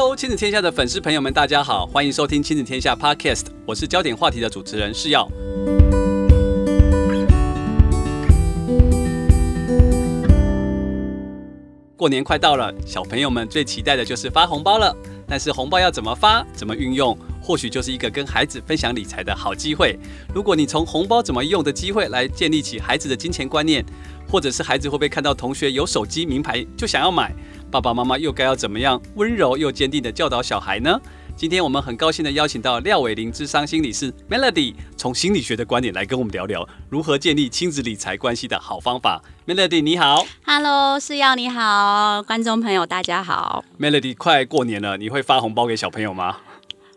[0.00, 5.28] Hello，亲子天下的粉丝朋友们，大家好，欢迎收听亲子天下 Podcast，我是焦点话题的主持人是耀。
[12.00, 14.96] 过年快到了，小朋友们最期待的就是发红包了。
[15.28, 19.98] 但是红包要怎么发，怎么运用，或许就是一个跟孩子分享理财的好机会。
[20.34, 23.84] 如果你从红包怎么用的机会来建立起孩子的金钱观念，
[24.26, 27.34] 或者是孩子会不会看到同学有手机名牌就想要买，
[27.70, 30.98] 爸爸妈妈又该要怎么样温柔又坚定地教导小孩呢？
[31.40, 39.22] 今天我们很高兴的邀请到廖伟玲智商心理师 Melody，从心理学的观点来跟我们聊聊如何建立亲子理财关系的好方法。
[39.46, 43.64] Melody 你好，Hello，是耀你好，观众朋友大家好。
[43.78, 46.36] Melody 快过年了，你会发红包给小朋友吗？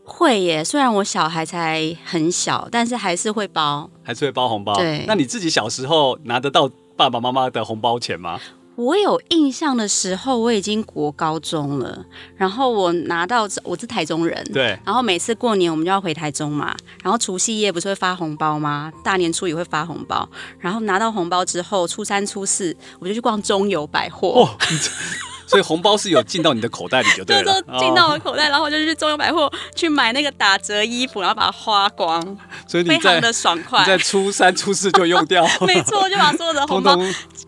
[0.03, 4.75] 会耶，虽然我小孩才很小，但是还是会包，还是会包红包。
[4.75, 8.41] 对，那你自己小时候拿得到爸爸妈妈的红包钱吗？
[8.75, 12.05] 我有印象的时候，我已经国高中了。
[12.35, 14.77] 然后我拿到，我是台中人，对。
[14.85, 16.75] 然后每次过年我们就要回台中嘛。
[17.03, 18.91] 然后除夕夜不是会发红包吗？
[19.03, 20.27] 大年初一会发红包。
[20.59, 24.29] 然后拿到红包之后，初三、初四我就去逛中友百货。
[24.29, 24.57] 哦
[25.45, 32.19] 所以红包是有进到你的口袋里就对了， 就进到我的口袋，然后我就去中友百货去买那个打折衣服，然后把它花光，
[32.65, 33.81] 所以你非常的爽快。
[33.81, 36.97] 你在初三、初四就用掉， 没错，就把所有的红包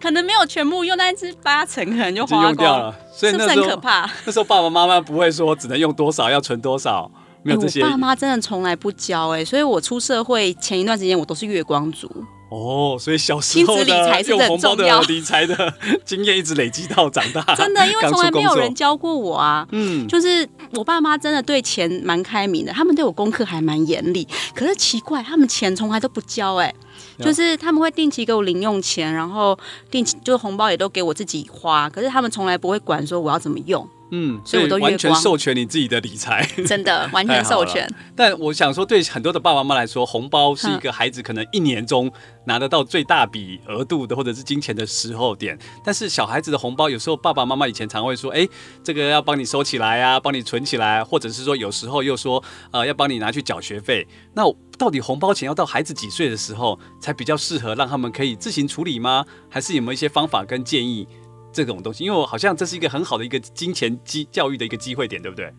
[0.05, 2.95] 可能没有全部用，但是八成可能就花光掉了。
[3.11, 4.07] 所以那时候是不是很可怕？
[4.23, 7.09] 那时候爸爸妈妈不会说只能用多少，要存多少，
[7.41, 7.79] 没有这些。
[7.81, 12.07] 欸、我爸妈真的从来不教哎、欸，所以我出社会前一段时间我都是月光族。
[12.51, 15.73] 哦，所以小时候的用红包的理财的
[16.05, 17.41] 经验一直累积到长大。
[17.55, 19.67] 真的，因为从来没有人教过我啊。
[19.71, 24.27] 嗯，就是我爸妈真的对钱蛮开明的，他们对我功课还蛮严厉。
[24.53, 26.75] 可是奇怪，他们钱从来都不交哎、欸，
[27.19, 29.57] 就是他们会定期给我零用钱，然后
[29.89, 31.89] 定期就是红包也都给我自己花。
[31.89, 33.87] 可是他们从来不会管说我要怎么用。
[34.11, 37.87] 嗯，所以我都完全授权你自己的理财， 真的 完全授权。
[38.15, 42.11] 但我想说，对很多的爸爸妈妈来说，红包是一个孩子可能一年中
[42.45, 45.57] 拿得到最大笔额度的，或者是金钱的时候点。
[45.83, 48.47] 但是小孩子的红包，有时候爸爸妈妈以前常会说，哎，
[48.83, 54.07] 这个要帮你收起来啊，帮你存起来，或者是说有时候又说，呃，要帮你拿去缴学费。
[54.33, 54.43] 那
[54.77, 59.25] 到底红包钱要到孩子几岁的时候才比较适合让他们可以自行处理吗？
[59.49, 61.07] 还是有没有一些方法跟建议？
[61.55, 65.53] 这种东西，因为我好像这是一个很好的一个金钱机教育的一个机会点，对不对？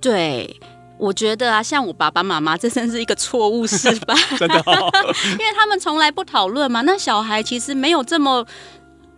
[0.00, 0.58] 对，
[0.98, 4.90] 我觉得啊，像我爸爸妈妈，这真是一个错误示范， 真的、哦，
[5.38, 6.80] 因为他们从来不讨论嘛。
[6.80, 8.46] 那小孩其实没有这么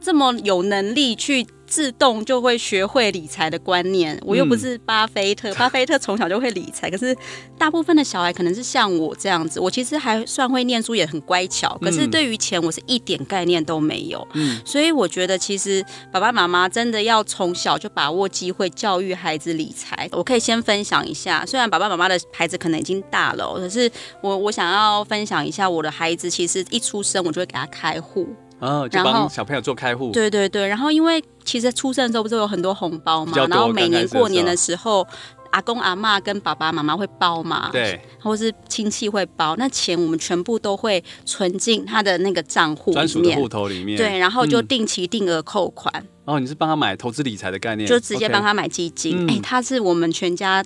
[0.00, 1.46] 这么有能力去。
[1.68, 6.90] 自动就会学会理财的观念，我又不是巴菲特，嗯、 巴菲特从小就会理财。
[6.90, 7.14] 可是
[7.58, 11.78] 大部分的小孩可能是像我这样子，我其实还算会念书，也很乖巧。
[11.82, 14.26] 可是对于钱，我是一点概念都没有。
[14.32, 20.08] 嗯，所以我觉得其实爸爸妈妈真的要从小就把握机会教育孩子理财。
[20.12, 23.90] 我可以先分享一下，虽然爸爸妈妈的孩子可能已经大了，可是
[24.22, 28.26] 我我想要分享一下我的孩子，其实一出生我就会给他开户。
[28.60, 30.10] 哦，就帮小朋友做开户。
[30.12, 35.06] 对对对，然后因为其实出生的时候不是有很多红包嘛，然后每年过年的时候，
[35.50, 45.92] 阿公阿妈跟爸爸妈妈会包嘛，对，或是亲戚会包，那钱我们全部都会存进他的那个账户专属的户头里面，对，然后就定期定额扣款。
[46.26, 49.30] 嗯、哦，你是帮他买投资理财的概念，就直接帮他买基金。
[49.30, 50.62] 哎、他是我们全家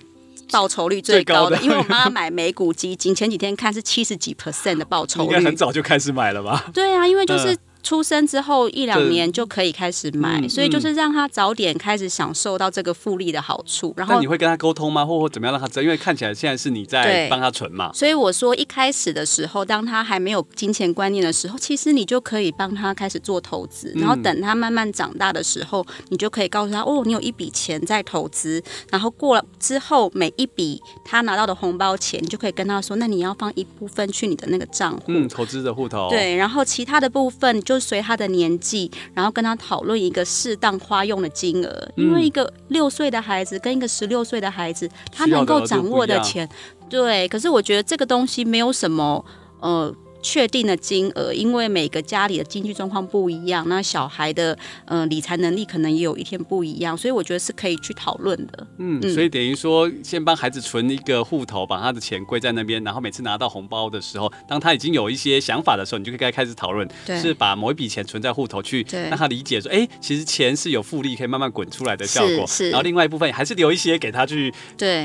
[0.51, 6.65] 报酬率最高的，高的因为我帮他买美股基金，前几天看是七十几 percent 的报酬率，应该很早就开始买了吧？
[6.73, 7.53] 对啊，因为就是。
[7.53, 13.93] 嗯出生之后一两年就可以开始买，嗯、所以就是让他早点开始享受到这个复利的好处。
[13.97, 15.05] 然后你会跟他沟通吗？
[15.05, 15.81] 或或怎么样让他知道？
[15.83, 17.91] 因为看起来现在是你在帮他存嘛。
[17.93, 23.91] 所以我说一开始的时候，当他还没有金钱观念的时候，其实你就可以帮他开始做投资。
[23.97, 28.63] 然后等他慢慢长大的时候，你就可以告诉他：哦，你有一笔钱在投资。
[28.89, 36.07] 然后过了之后，每一笔他拿到的红包钱，你就可以跟他说：那你要放一部分去你的那个账户，嗯，投资的户头。
[36.09, 37.72] 对，然后其他的部分就。
[37.73, 46.47] 就随他的年纪，然后跟他讨论一个适当花用的金额，因为一个六岁的孩子跟一个十六岁的孩子，他能够掌握的钱，
[46.89, 47.27] 对。
[47.27, 49.25] 可是我觉得这个东西没有什么，
[49.59, 49.93] 呃。
[50.23, 58.67] 确定的金额，因为每个家里的经济状况不一样，那小孩的呃理财能力可能也有一天不一样，所以我觉得是可以去讨论的。
[58.77, 72.47] 嗯，所以等于说，先帮孩子存一个户头，把他的钱归在那边，然后每次拿到红包的时候，当他已经有一些想法的时候，你就可以开始讨论，对是把某一笔钱存在户头去，让他理解说，哎，其实钱是有复利可以慢慢滚出来的效果。
[72.47, 74.53] 是，是然后另外一部分还是留一些给他去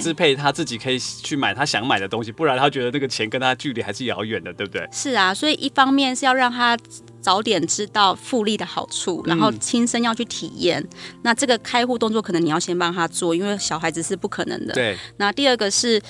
[0.00, 4.87] 支配他自己可以去买他想买的东西，不然他觉得这个钱跟他距离还是遥远的，对不对？
[4.93, 5.08] 是。
[5.09, 6.77] 是啊，所以一方面是要让他
[7.23, 10.81] 早点知道复利的好处，然后亲身要去体验。
[10.83, 14.75] 嗯、那这个开户动作可能你要先帮他做，因为小孩子是不可能的。
[14.75, 14.97] 对。
[15.17, 16.01] 那第二个是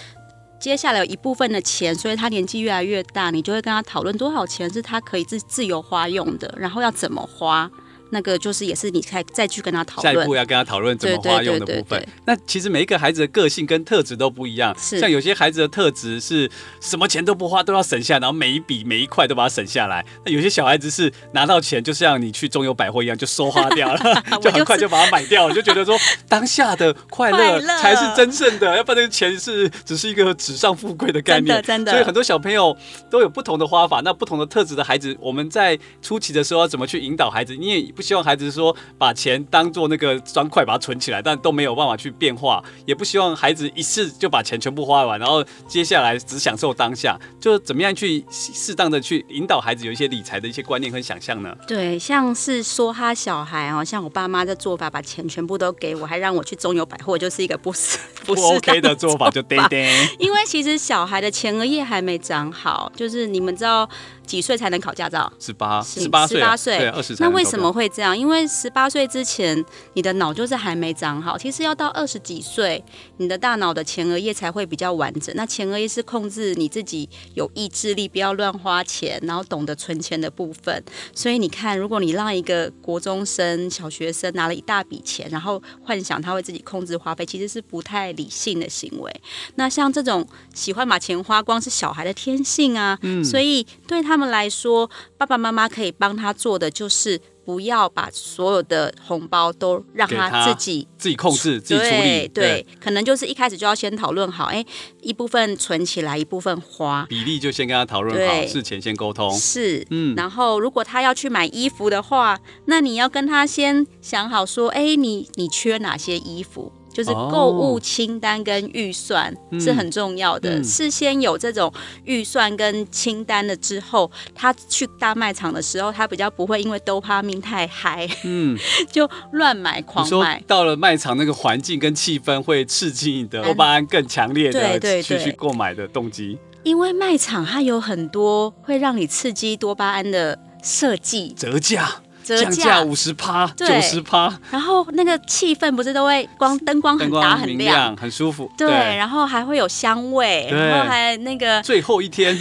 [0.59, 7.71] 接下来有一部分的钱，所以他年纪越来越大，你就会跟他讨论多少钱是他可以自自由花用的，然后要怎么花。
[8.11, 12.07] 那个就是也是你再再去跟他讨论，下一步要跟他讨论怎么花用的部分。
[12.25, 16.51] 那其实每一个孩子的个性跟特质都不一样，像有些孩子的特质是
[16.81, 20.05] 什么钱都不花都要省下，然后每一笔每一块都把它省下来。
[20.25, 25.95] 那有些小孩子是拿到钱就像你去中友百货一样就收花掉了， 就很快就把它买掉了，就觉得说
[26.29, 31.47] 当下的快乐才是真正的，要不然那个钱是只是一个纸上富贵的概念。
[31.47, 31.93] 真的，真的。
[31.93, 32.75] 所以很多小朋友
[33.11, 37.55] 都有不同的花法，那不同的特质的孩子，我们在初期的时候要怎么去引导孩子？
[37.55, 37.93] 你也。
[37.99, 42.63] 不希望孩子说把钱当做那个砖块把它存起来，但都没有办法去变化。
[42.87, 47.19] 也不希望孩子一次就把钱全部花完，然后接下来只享受当下。
[47.41, 51.53] 就怎么样去适当的去引导孩子有一些理财的一些观念和想象呢？
[51.67, 59.93] 对，像是说他小孩哦，像我爸妈的做法，把钱全部都给我，还让我去中友百货，就是一个不是 不是 OK 的做法，就对对。
[60.21, 63.91] 因为其实小孩的前额叶还没长好，就是你们知道。
[64.29, 65.33] 几岁才能考驾照？
[65.41, 67.17] 十八，十八岁，十八岁，对，二十。
[67.19, 68.17] 那为什么会这样？
[68.17, 69.65] 因为十八岁之前，
[69.95, 71.39] 你的脑就是还没长好。
[71.39, 72.85] 其实要到二十几岁，
[73.17, 75.35] 你的大脑的前额叶才会比较完整。
[75.35, 80.85] 那前额叶是控制你自己有意志力，不要乱花钱，然后懂得存钱的部分。
[81.15, 89.11] 所以你看，如果你让一个国中生、小学生拿了一大笔钱，然后幻想他会自己控制花费，其实是不太理性的行为。
[89.55, 92.99] 那像这种喜欢把钱花光，是小孩的天性啊。
[93.01, 93.25] 嗯。
[93.25, 94.18] 所以对他。
[94.19, 102.27] 他们来说，爸爸妈妈可以帮他做的就是不要把所有的红包都让他自己自己控制、自己处理。
[102.27, 104.67] 对，对，可能就是一开始就要先讨论好，哎，
[105.01, 109.33] 一部分存起来，一部分花，比例就先跟他讨论好，事前先沟通。
[109.39, 110.17] 是，嗯。
[110.17, 116.73] 然后，如果他要去买衣服的话，那你要跟他先想好说，哎，你你缺哪些衣服？
[116.99, 121.73] 就是购物清单跟预算是很重要的，哦嗯、事先有这种
[122.03, 128.59] 预算跟清单了之后，他去大卖场的时候，他比较不会因为多巴胺太嗨，嗯，
[128.91, 130.43] 就乱买狂买。
[130.49, 136.37] 到了卖场那个环境跟气氛会刺激你的多巴胺更强烈的去去购买的动机。
[136.65, 142.03] 因为卖场它有很多会让你刺激多巴胺的设计，折价。
[142.37, 152.39] 降价五十趴，九十趴，然后那个气氛不是都会光灯光很大很亮，很舒服，对，然后还会有香味，然后还那个最后一天。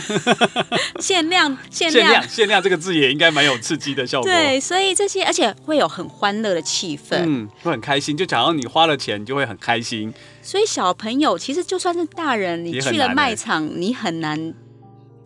[1.00, 2.28] 限量限量。
[2.28, 10.14] 限量这个字也应该蛮有刺激的效果，对，所以这些而且会有很欢乐的气氛，嗯，会很开心，就假如你花了钱，你就会很开心。
[10.42, 14.54] 所以小朋友其实就算是大人，你去了卖场，你很难。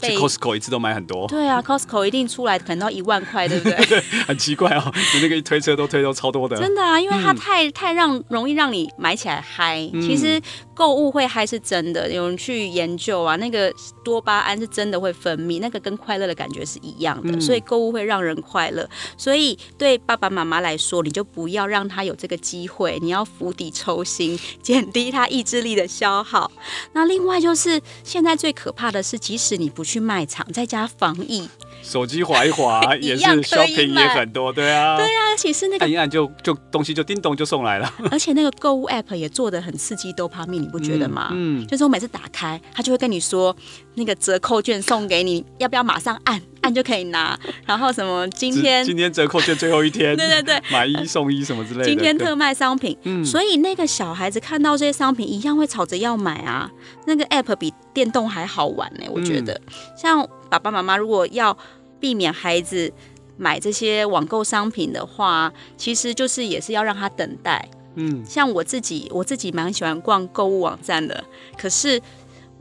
[0.09, 3.86] 去 Costco 一次都买很多，对啊，Costco 一定出来可能要一万块，对不对？
[3.86, 6.57] 对， 很奇怪哦，你那个一推车都推到超多的。
[6.57, 9.89] 真的啊，因为它太、嗯、太让容易让你买起来嗨。
[9.94, 10.42] 嗯、其实
[10.74, 13.71] 购物会嗨是真的，有人去研究啊，那个
[14.03, 18.89] 多巴胺是真的会分泌，那个跟快乐的感觉是一样的，嗯、所以购物会让人快乐。
[19.18, 26.51] 所以对爸爸妈妈来说，你就不要让他有这个机会，你要釜底抽薪， 减低他意志力的消耗。
[26.94, 29.90] 那另外就是现在最可怕的是，即使你不去。
[29.91, 31.49] 去卖场，在家防疫，
[31.81, 41.30] 手机滑一滑 也是 shopping 也很多，对啊，对啊，其实那个按一按就就东西就叮咚就送来了， 而且那个购物 app 也做的很刺激多巴胺，你不觉得吗？
[41.31, 43.56] 嗯，嗯就是我每次打开，他就会跟你说
[43.95, 47.38] 那个折扣券送给你，要不要马上按按就可以拿？
[47.66, 56.69] 然后什么今天今天折扣券最后一天，对对对，买一送一什么之类的，今天特卖商品，嗯，所以那个小孩子看到这些商品一样会吵着要买啊，
[57.06, 57.73] 那个 app 比。
[57.94, 59.52] 电动还好玩呢，我觉得。
[59.54, 59.61] 嗯、
[59.97, 61.57] 像爸爸妈妈如果要
[61.97, 62.91] 避免孩子
[63.37, 67.69] 买这些网购商品的话，其实就是也是要让他等待。
[67.95, 71.23] 嗯，像我自己，我自己蛮喜欢逛购物网站的，
[71.57, 72.01] 可是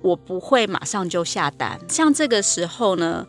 [0.02, 1.80] 我不会马上就下单。
[1.88, 3.26] 像这个时候呢，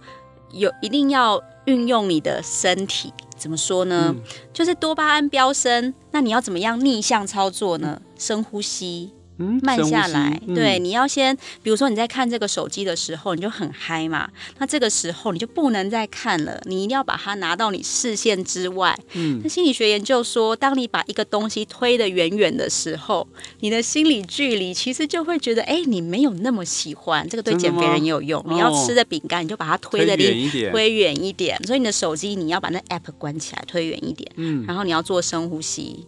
[0.51, 4.13] 有一定要运用你的身体，怎么说呢？
[4.15, 4.21] 嗯、
[4.53, 7.99] 就是多巴胺飙升，那你要怎么样逆向操作呢？
[8.17, 9.11] 深呼吸。
[9.41, 14.29] 慢下来，嗯、对，你要先，比如说你在看这个手机的时候，你就很嗨嘛，
[14.59, 18.97] 那这个时候你就不能再看了，你一定要把它拿到你视线之外。
[19.13, 23.27] 嗯，那心理学研究说，当你把一个东西推得远远的时候，
[23.59, 27.27] 你的心理距离其实就会觉得，哎，你没有那么喜欢。
[27.27, 28.43] 这个对减肥人也有用。
[28.47, 31.63] 你要吃的饼干，你就把它推得离远一点，推远一点。
[31.65, 34.31] 所以你的手机你要把那 app 关起来，推远一点。
[34.35, 36.05] 嗯，然后你要做深呼吸。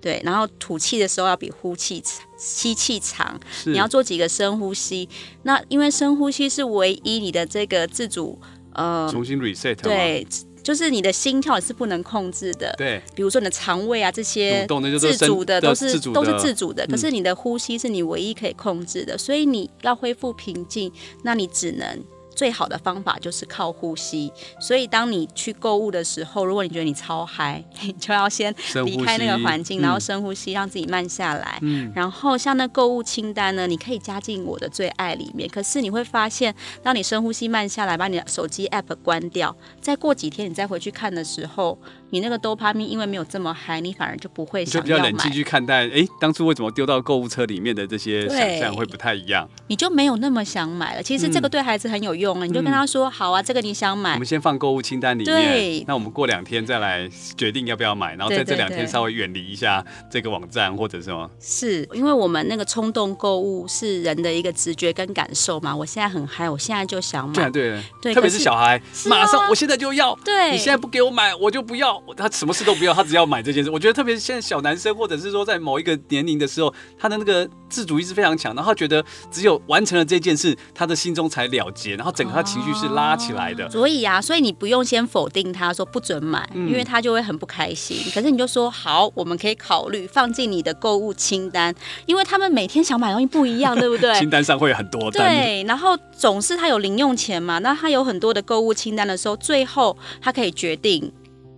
[0.00, 3.40] 对，然后吐气的时候要比呼气长，吸气长。
[3.64, 5.08] 你要做几个深呼吸。
[5.44, 8.38] 那因为深呼吸是唯一你的这个自主
[8.74, 10.26] 呃重新 reset 对。
[10.64, 14.66] 就是你的心跳是不能控制的，对，比如说你的肠胃啊这些
[14.98, 20.90] 自主的都是都是自主的，可是你的呼吸是你唯一可以控制的，所以你要恢复平静，
[21.22, 22.02] 那你只能。
[22.34, 31.58] 最好的方法就是靠呼吸，所以当你去购物的时候，如果你觉得你超嗨， 你就要先离开那个环境，然后深呼吸，让自己慢下来。
[31.62, 35.48] 嗯，然后像那购物清单呢，你可以加进我的最爱里面。
[35.48, 41.78] 可是你会发现，当你深呼吸慢下来，把你的手机 app 关掉，再过几天你再回去看的时候，
[42.10, 44.74] 你那个多巴胺因为没有这么嗨，你反而就不会想。
[44.74, 49.48] 就比较冷静去看待，哎，当初为什么丢到购物车里面的这些想象会不太一样？
[49.66, 51.02] 你就没有那么想买了。
[51.02, 61.28] 其实这个对孩子很有用啊，嗯、你就跟他说：“好啊，这个你想买。”我们先放购物清单里面，对那我们过两天再来决定要不要买，然后在这两天稍微远离一下这个网站或者什么。
[61.40, 65.74] 是因为我们那个冲动购物是人的一个直觉跟感受嘛？
[65.74, 67.50] 我现在很嗨，我现在就想买。
[67.50, 70.14] 对对对，特别是小孩，是马上我现在就要。
[70.24, 71.93] 对，你现在不给我买，我就不要。
[72.16, 73.70] 他什么事都不要，他只要买这件事。
[73.70, 83.68] 我觉得特别是现在小男生，或者是说在某一个年龄的时候，他的那个自主意识非常强，然后他觉得只有完成了这件事，他的心中才了结，然后整个他情绪是拉起来的。
[83.70, 87.96] 所以啊，所以你不用先否定他说不准买，因为他就会很不开心。
[88.14, 91.74] 可是你就说好，我们可以考虑放进你的购物清单，
[92.06, 94.14] 因为他们每天想买东西不一样，对不对？
[94.20, 95.10] 清单上会有很多。
[95.10, 101.12] 对，然后总是他有零用钱嘛，那他有很多的购物清单的时候，最后他可以决定。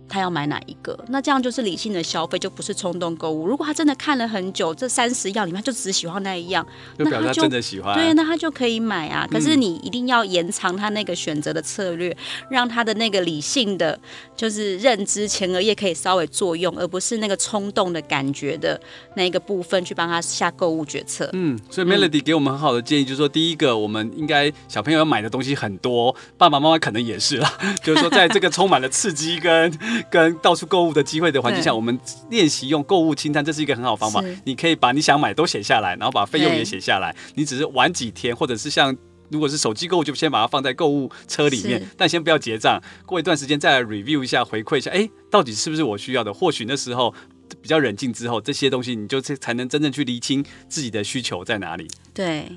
[0.07, 0.97] 他要买哪一个？
[1.09, 3.47] 那这样就是理性的消费，就不是冲动购物。
[3.47, 6.65] 如果他真的看了很久，这三十样里面就只喜欢那一样，
[6.97, 7.93] 就表示他真的喜欢。
[7.93, 9.27] 对，那他就可以买啊。
[9.29, 13.99] 可是你一定要延长他那个选择的策略，嗯、让他的那个理性的
[14.35, 18.79] 就是认知前额叶可以稍微作用，而不是那个冲动的感觉的
[19.15, 21.29] 那个部分去帮他下购物决策。
[21.33, 27.51] 嗯，所以 Melody 给我们很好的建议，就是说，第一个，我们应该小朋友要买的东西很多，爸爸妈妈可能也是啦，
[27.83, 29.71] 就是说，在这个充满了刺激跟
[30.09, 31.97] 跟到处购物的机会的环境下，我们
[32.29, 34.23] 练习用购物清单，这是一个很好方法。
[34.45, 37.15] 你可以把你想买都写下来，然后把费用也写下来。
[37.35, 38.95] 你只是玩几天，或者是像
[39.29, 42.81] 如果是手机购物，就先把它放在购物车里面，但先不要结账。
[43.05, 46.33] 过一段时间再来 review 一下，回馈一下，哎，到底是不是我需要的？
[46.33, 47.13] 或许那时候
[47.61, 51.87] 比较冷静之后，这些东西你就才能真正去厘清自己的需求在哪里。
[52.13, 52.47] 对。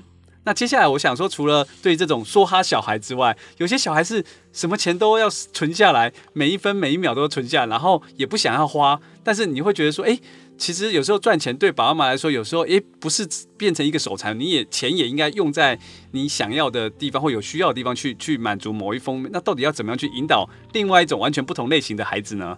[0.43, 8.99] 那接下来我想说，除了对这种梭哈小孩之外，有些小孩是什么钱都要存下来，每一分每一秒都存下，然后也不想要花。
[9.23, 10.19] 但是你会觉得说，哎，
[10.57, 15.79] 其实有时候赚钱对爸爸妈妈来说，有时候哎不是变成一个守财，你也钱也应该用在
[16.11, 19.29] 你想要的地方或有需要的地方去去满足某一方面。
[19.31, 22.57] 那到底要怎么样去引导另外一种完全不同类型的孩子呢？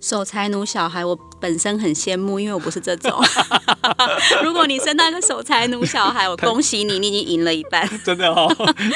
[0.00, 3.12] 守财奴小孩，我本身很羡慕，因为我不是这种。
[4.42, 7.88] 如果你生到一个守财奴小孩，我恭喜你，你已经赢了一半。
[8.04, 8.52] 真的哦，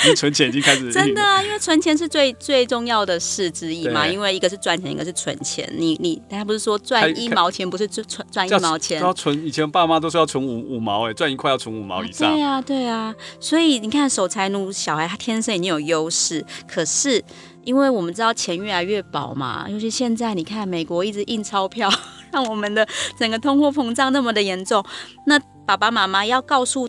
[0.07, 0.93] 你存钱已经开始。
[0.93, 4.07] 真的啊，因为存钱是最最重要的事之一嘛。
[4.07, 5.69] 因为一个是赚钱，一个是存钱。
[5.77, 9.01] 你你，大家不是说赚一毛钱不是赚赚一毛钱？
[9.01, 12.29] 要存，以前爸妈都说要存五五毛，哎，赚一块要存五毛以上。
[12.31, 13.15] 啊对啊，对啊。
[13.41, 17.25] 所以你看，守财奴小孩他天生已经有优势，可是。
[17.65, 21.91] 因为我们知道钱越来越薄嘛，尤其现在你看美国一直印钞票，
[22.33, 22.87] 让我们的
[23.19, 24.85] 整个通货膨胀那么的严重，
[25.27, 26.89] 那爸爸妈妈要告诉。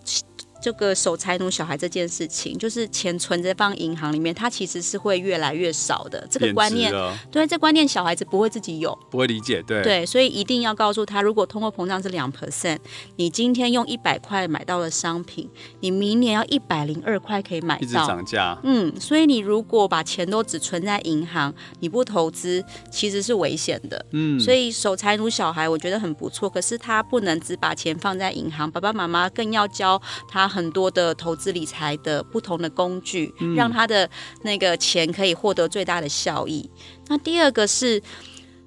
[0.61, 6.25] 这个守财奴小孩这件事情，就是钱存着放银行里面，他其实是会越来越少的。
[6.29, 6.93] 这个观念，
[7.31, 12.77] 对，这观念小孩子不会自己有，不会理解，对，对，所以一定要告诉他，如果通货膨胀是两 percent，
[13.15, 15.49] 你今天用一百块买到了商品，
[15.79, 18.55] 你明年要一百零二块可以买到，一直涨价。
[18.61, 24.05] 嗯，所以你如果把钱都只存在银行，你不投资，其实是危险的。
[24.11, 29.99] 嗯，所以守财奴小孩我觉得很不错，可是他不能只把钱放在银行，爸爸妈妈更要教
[30.29, 30.50] 他。
[30.51, 34.09] 很多的投资理财的不同的工具，嗯、让他的
[34.43, 36.69] 那个钱可以获得最大的效益。
[37.07, 38.01] 那第二个是，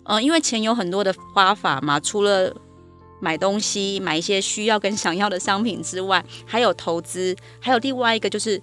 [0.04, 2.54] 呃，因为钱有很多的花法嘛，除了
[3.20, 8.60] 买东西、买一些需要跟想要的商品之外，还有投资，还有另外一个就是。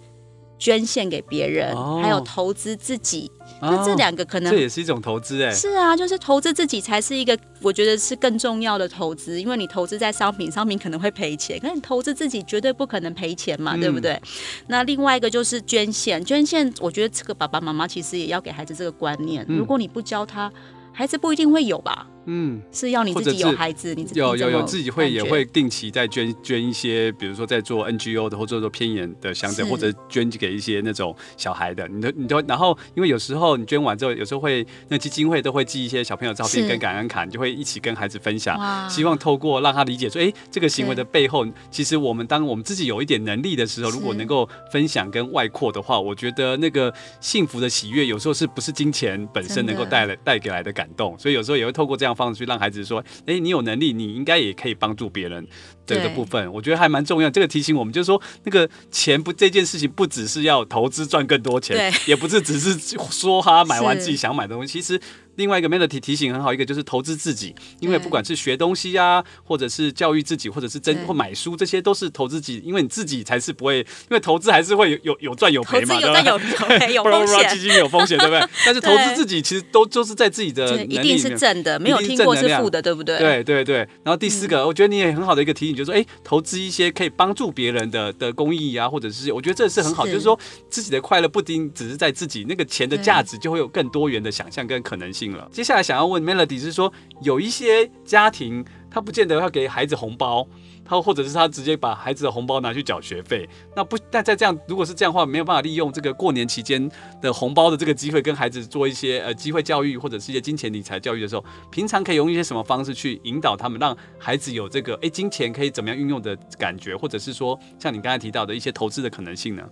[0.61, 5.51] 捐献给别人，哦、还有投资自己，那、哦、这两个可能这也是一种投资哎。
[5.51, 14.21] 是啊，就是投资自己才是一个，我觉得是更重要的投资，因为你投资在商品，商品可能会赔钱，可是你投资自己绝对不可能赔钱嘛，嗯、对不对？
[14.67, 20.51] 那另外一个就是捐献，捐献，我觉得这个爸爸妈妈其实也要给孩子这个观念，嗯、如果你不教他，
[20.93, 22.05] 孩子不一定会有吧。
[22.25, 55.47] 嗯，是要你自己有孩子，你自己有有有自己会也会定期在捐捐一些，比如说在做 NGO 的或者做偏远的乡镇，或者捐给一些那种小孩的，你都你都然后因为有时候你捐完之后，有时候会那基金会都会寄一些小朋友照片跟感恩卡，你就会一起跟孩子分享，希望透过让他理解说，哎，这个行为的背后，其实我们当我们自己有一点能力的时候，如果能够分享跟外扩的话，我觉得那个幸福的喜悦，有时候是不是金钱本身能够带来带给来的感动，所以有时候也会透过这样放出去让孩子说，哎，你有能力，你应该也可以帮助别人。
[55.85, 57.29] 这个部分我觉得还蛮重要。
[57.29, 62.77] 这个提醒我们，就是说，那个钱不这件事情，不只是要投资赚更多钱，也不是只是
[63.09, 65.01] 说哈买完自己想买的东西，其实。
[65.35, 76.21] 另外一个 Melody 提醒很好，一个就是投资自己，因为不管是学东西啊，或者是教育自己，或者是真或买书，这些都是投资自己，因为你自己才是不会，因为投资还是会有有有赚有赔嘛，对吧？
[76.21, 78.49] 有赚有赔，有风险，基金有风险，对不对？
[78.65, 83.17] 但是投资自己其实都就是在自己的能力一定是正的，没有听过是负的，对不对？
[83.17, 83.77] 对对对。
[84.03, 90.37] 然后第四个，我觉得你也很好的一个提醒，就是说，哎，投资一些可以帮助别人的的公益啊，或者是我觉得这是很好，就是说
[90.69, 96.11] 自己的快乐不仅只是在自己，那个钱的价值就会有更多元的想象跟可能性接下来想要。
[96.11, 100.45] 问 Melody 是说，有一些家庭他不见得要给孩子红包，
[100.83, 103.47] 他或者是他直接把孩子的红包拿去缴学费。
[103.73, 119.63] 那不，但在这样如果是这样的话，没有办法利用这个过年期间的红包的这个机会，跟孩子做一些呃机会教育或者是一些金钱理财教育的时候，平常可以用一些什么方式去引导他们，让孩子有这个哎金钱可以怎么样运用的感觉，或者是说像你刚才提到的一些投资的可能性呢？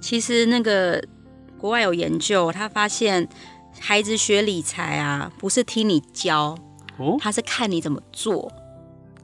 [0.00, 1.04] 其实那个
[1.58, 3.28] 国外有研究，他发现。
[3.80, 6.56] 孩子学理财啊，不是听你教，
[6.98, 8.50] 哦，他是看你怎么做。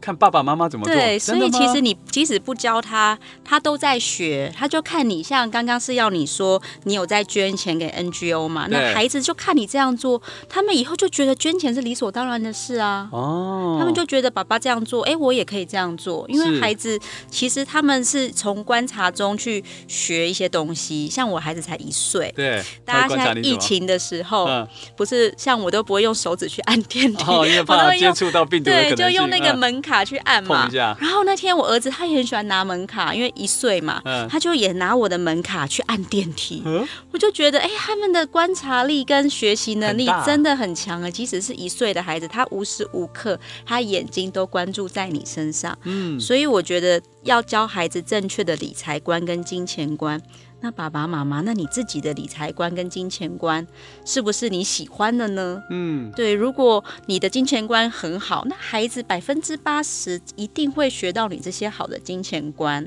[0.01, 0.95] 看爸爸妈妈怎么做。
[0.95, 4.53] 对，所以其实你即使不教他，他都在学。
[4.57, 8.67] 他就看你，像刚刚是要你说你有在捐钱给 NGO 嘛？
[8.71, 13.09] 那孩子就看你这样做，他们以后就觉得捐钱是理所当然的事啊。
[13.13, 13.77] 哦。
[13.79, 16.25] 他们就觉得爸爸这样做，哎，我也可以这样做。
[16.29, 16.99] 因为孩子
[17.31, 21.09] 其实他们是从观察中去学一些东西。
[21.09, 22.63] 像我孩子才一岁，对。
[22.85, 24.49] 大家现在疫情的时候，
[24.97, 28.71] 不是像我都不会用手指去按电梯，哦，因为 怕接触到病毒。
[28.71, 30.69] 对，就用那个门卡去按嘛，
[31.01, 36.63] 然后那天我儿子他也很喜欢拿门卡，因为一岁嘛，他就也拿我的门卡去按电梯。
[37.11, 41.11] 我就觉得，哎，他们的观察力跟学习能力真的很强啊！
[41.11, 45.77] 即使是一岁的孩子，他无时无刻他眼睛都关注在你身上。
[45.85, 50.21] 嗯，所以我觉得要教孩子正确的理财观跟金钱观。
[50.61, 53.67] 那爸爸妈妈，那你自己的理财观跟金钱观
[54.05, 55.63] 是不是你喜欢的呢？
[55.71, 62.87] 嗯，对，如果你的金钱观很好，那孩子百分之八十一定会学到你这些好的金钱观。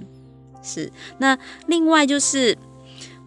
[0.61, 2.57] 是，那另外就是，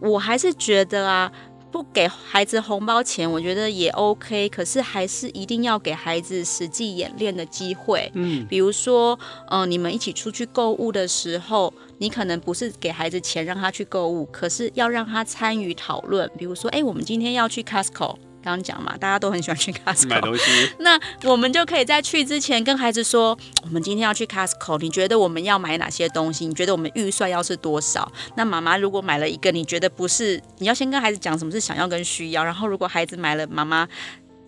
[0.01, 1.33] 我还是觉得啊。
[1.75, 8.09] 不给孩子红包钱，我觉得也 OK，可是还是一定要给孩子实际演练的机会。
[8.15, 16.31] 嗯，比如说，嗯、呃，你们一起出去购物的时候，你可能不是给孩子钱让他去购物，可是要让他参与讨论。
[16.39, 18.15] 比如说，哎，我们今天要去 Costco。
[18.45, 20.43] 刚刚讲嘛，大家都很喜欢去 Costco 买东西。
[20.81, 26.47] 那我们就可以在去之前跟孩子说，我们今天要去 Costco，你觉得我们要买哪些东西？
[26.47, 28.13] 你觉得我们预算要是多少？
[28.37, 30.43] 那妈妈如果买了一个，你觉得不是？
[30.59, 32.45] 你要先跟孩子讲什么是想要跟需要。
[32.45, 33.89] 然后如果孩子买了，妈妈，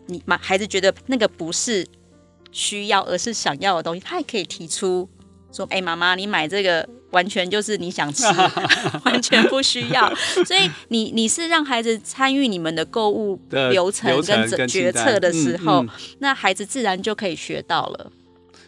[0.07, 1.87] 你妈孩子觉得那个不是
[2.53, 5.09] 需要，而是想要的东西，他也可以提出
[5.57, 6.87] 说，哎，妈妈，你买这个。
[7.13, 8.25] 完全就是你想吃，
[9.05, 10.13] 完全不需要。
[10.45, 15.89] 所以你你是让孩子参与你们的购物流程跟决策的时候，嗯嗯、
[16.19, 18.11] 那孩子自然就可以学到了。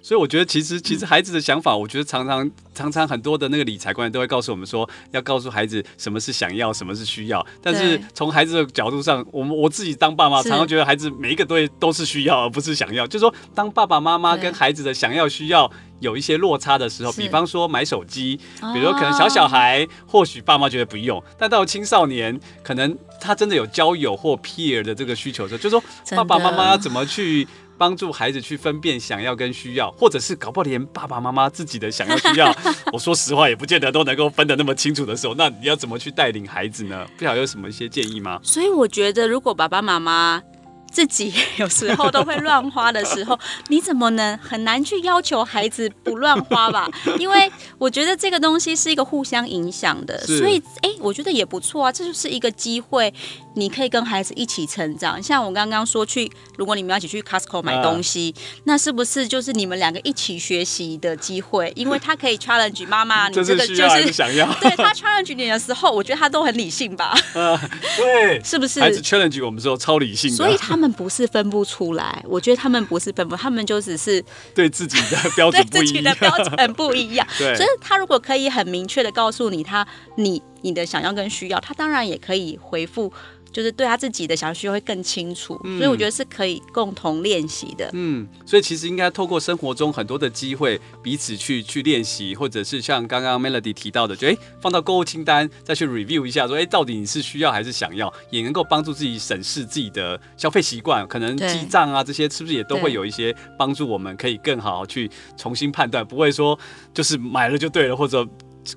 [0.09, 7.47] 所以我觉得，其实其实孩子的想法，我觉得常常常常很多的那个理财观都会告诉我们说，要告诉孩子什么是想要，什么是需要。
[7.61, 13.07] 但是从孩子的角度上，我们我自己当爸妈，常常觉得孩子每一个都都是需要，而不是想要。
[13.07, 18.40] 就是说，当爸爸妈妈跟孩子的想要需要有一些落差的时候，比方说买手机，
[18.73, 27.47] 比如说可能小小孩，或许爸妈觉得不用，但到青少年，可能他真的有交友或 peer 的这个需求的时候，就是说爸爸妈妈要怎么去
[27.79, 32.53] 帮助孩子去分辨想要跟需要，或者是搞不好连爸爸妈妈自己的想要需要，
[32.93, 37.07] 我说实话也不见得都能够分得那么清楚的时候，那你要怎么去带领孩子呢？
[37.17, 38.41] 不晓得有什么一些建议吗？
[38.43, 40.43] 所以我觉得，如果爸爸妈妈
[40.91, 43.38] 自己有时候都会乱花的时候，
[43.69, 46.88] 你怎么能很难去要求孩子不乱花吧？
[47.21, 53.12] 因为我觉得这个东西是一个互相影响的，所以哎，我觉得也不错啊，这就是一个机会。
[53.59, 55.23] 你可以跟孩子一起成长。
[55.23, 61.73] 像我刚刚说去，如果你们要一起去 Costco 买东西，呃、那是不是就是你们两个一起学习的机会？
[61.75, 64.47] 因为他可以 challenge 妈妈，你这个就是想要。
[64.61, 67.14] 对他 challenge 你的时候，我觉得他都很理性吧？
[67.35, 67.59] 呃，
[67.97, 68.81] 对，是不是？
[68.81, 72.25] 孩子 challenge 我们时候超理性的，所以他们不是分不出来。
[72.29, 77.27] 我觉得他们不是分不，他们就只是 对自己的标准不一样，对自己的标准不一样。
[77.37, 83.12] 对，所以他如果可以很明确的告诉你他你你的想要跟需要，他当然也可以回复。
[83.51, 87.88] 就是对他自己的想要需要会更清楚，嗯，所以我觉得是可以共同练习的。
[87.94, 106.57] 嗯，所以其实应该透过生活中很多的机会，彼此去去练习，或者是像刚刚 Melody 提到的，就哎放到购物清单，再去 review 一下说，说哎到底你是需要还是想要，也能够帮助自己审视自己的消费习惯，可能记账啊这些是不是也都会有一些帮助，我们可以更好去重新判断，不会说
[106.92, 108.29] 就是买了就对了，或者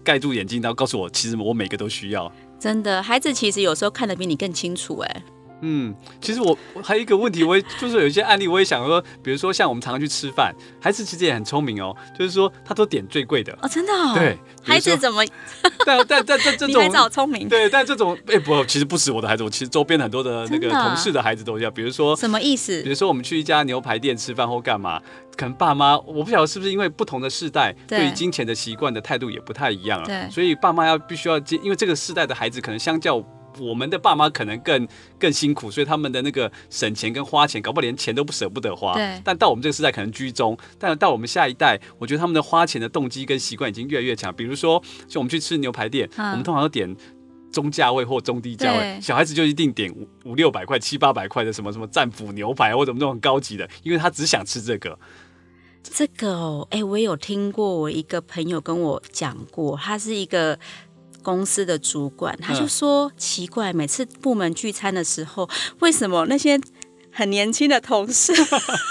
[0.03, 2.31] 盖住眼睛然后告诉我，其实我每个都需要。
[2.59, 5.23] 真的，孩子其实有时候看得比你更清楚，哎。
[5.61, 15.23] 嗯，其实我还有一个问题，我也就是有一些案例，我也想说，比如说像我们常常去吃饭，孩子其实也很聪明哦，就是说他都点最贵的哦，真的哦，对，孩子怎么？
[15.85, 22.81] 但但但这 这种孩子好聪明，对，但这种哎不，其实不止我的孩子，我其实周边很多的那个同事的孩子都一样，比如说什么意思？
[22.81, 25.01] 比如说我们去一家牛排店吃饭或干嘛，
[25.35, 33.23] 可能爸妈我不晓得是不是因为不同的世代对于金钱的习惯的态度也不太一样了，对，所以爸妈要必须要接，因为这个世代的孩子可能相较。
[33.59, 34.87] 我们的爸妈可能更
[35.19, 38.93] 更辛苦，所以他们的那个省钱跟花钱，搞不好连钱都不舍不得花。
[38.93, 39.21] 对。
[39.23, 44.33] 但到我们这个时代可能居中，但到我们下一代，我觉得他们的花钱的动机跟习惯已经越来越强。
[44.33, 46.95] 比如说，就我们去吃牛排店，嗯、我们通常都点
[47.51, 54.97] 中价位或中低价位，小孩子就一定点五五六百块、七八百块的什么什么战斧牛排或者什么那种高级的，因为他只想吃这个。
[55.83, 60.57] 这个哦，哎，我有听过，我一个朋友跟我讲过，他是一个。
[61.21, 66.59] 公司的主管，他就说奇怪，每次部门聚餐的时候，为什么那些
[67.11, 68.33] 很年轻的同事，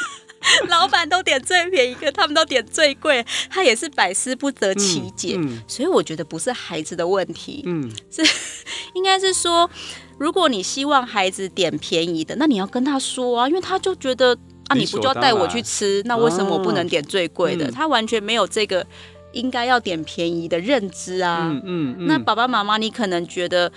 [0.69, 5.35] 老板都点最便宜，跟他们都点最贵，他也是百思不得其解。
[5.37, 8.23] 嗯嗯、所以我觉得不是孩子的问题，嗯，是
[8.95, 9.69] 应该是说，
[10.19, 14.37] 如果你希望孩子点便宜的，那你要跟他说啊，因为他就觉得
[14.69, 17.71] 啊，你不就要带我去吃，那为什么我不能点最贵的？
[17.71, 18.87] 他完全没有这个。
[19.33, 23.71] 应该要点便宜的认知啊，嗯嗯，嗯，那爸爸妈妈，你可能觉得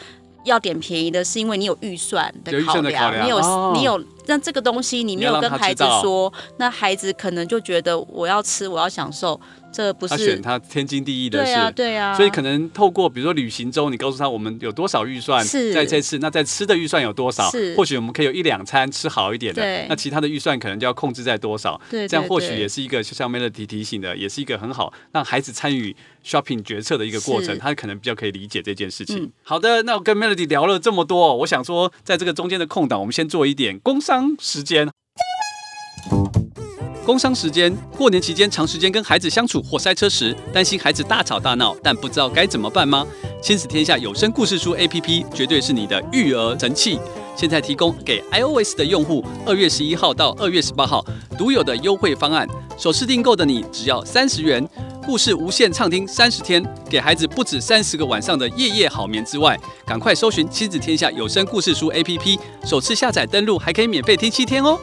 [0.45, 3.25] 要点便宜的是因为你有预算的考量，考量。
[3.25, 9.39] 你有、哦、你有，那这个东西你没有跟孩子说，那孩子可能就觉得我要吃，我要享受。
[9.73, 17.49] 这不是他选他天经地义的事，对啊，对啊，所以可能透过比如说旅行中，你告诉他我们有多少预算在这次，那在吃的预算有多少？
[17.49, 21.79] 是，或许我们可以有一两餐吃好一点的，那其他的预算可能就要控制在多少？
[21.89, 29.23] 对，这样或许也是一个就像 Melody 提醒的，也是一个很好让孩子参与 shopping 决策的一个过程，他可能比较可以理解这件事情。
[29.23, 34.89] 嗯、好的，那我跟 Melody 聊了这么多，我想说，在这个中间的空档，我们先做一点工商时间。
[37.05, 43.05] 工商时间，过年期间长时间跟孩子相处或塞车时，担心孩子大吵大闹，但不知道该怎么办吗？
[43.41, 46.97] 亲子天下有声故事书 APP 绝对是你的育儿神器。
[47.35, 51.03] 现在提供给 iOS 的用户，二月十一号到二月十八号
[51.37, 54.65] 独有的优惠方案，首次订购的你只要三十元，
[55.05, 64.79] 故事无限畅听三十天，给孩子不止三十个晚上的夜夜好眠之外，赶快搜寻亲子天下有声故事书 APP，首次下载登录还可以免费听七天哦。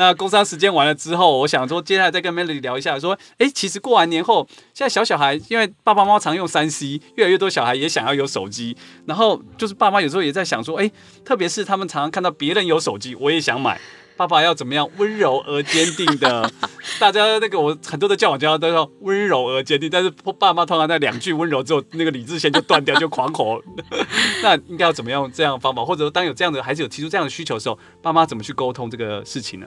[0.00, 10.90] 那工商时间完了之后，我想说接下来再跟 Melody 聊一下，说，哎、其实过完年后，现在小小孩因为爸爸妈妈常用三 C，越来越多小孩也想要有手机，然后就是爸妈有时候也在想说，哎、
[11.22, 13.78] 特别是他们常常看到别人有手机，我也想买。
[14.20, 16.52] 爸爸要怎么样温柔而坚定的？
[17.00, 23.62] 大家那个我很多的教养家都要温柔而坚定，但是爸妈通常在两句温柔之后，那个理智线就断掉，就狂吼。
[24.44, 25.82] 那应该要怎么样这样的方法？
[25.82, 29.66] 或者说当有这样的孩子有提出这样的需求的时候，爸妈怎么去沟通这个事情呢？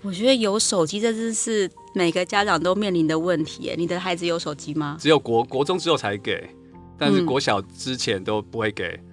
[0.00, 3.74] 我觉得有手机，这真是每个家长都面临的问题。
[3.76, 4.96] 你的孩子有手机吗？
[4.98, 6.48] 只有国国中之后才给，
[6.96, 8.98] 但是国小之前都不会给。
[8.98, 9.09] 嗯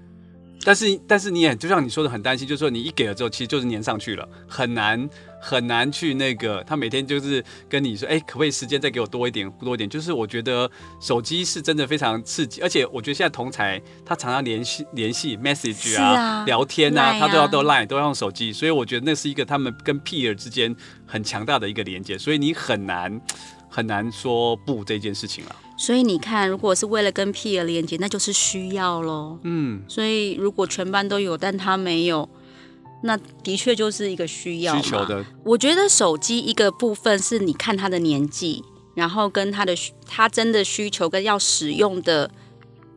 [0.63, 5.10] 但是，但是你也就像你说的很担心，就是说你一给了之后，其实就是粘上去了，很难
[5.41, 6.63] 很难去那个。
[6.67, 9.89] 他每天就是跟你说，哎，可不可以时间再给我多一点，多一点？
[9.89, 23.22] 就是我觉得手机是真的非常刺激，而且我觉得现在同才他常常联系联系 message 啊，啊聊天啊，啊他都要都 line 都要用手机，所以我觉得那是一个他们跟 peer 之间很强大的一个连接，所以你很难
[23.69, 25.56] 很难说不这件事情了。
[25.77, 29.38] 所以你看，如果是为了跟 peer 连接，那就是需要喽。
[29.43, 32.27] 嗯，所以如果全班都有，但他没有，
[33.03, 35.23] 那的确就是一个需要需求的。
[35.43, 38.63] 我觉得手机一个部分是你看他的年纪，
[38.95, 39.75] 然后跟他的
[40.08, 42.32] 他真的需求跟要使用的。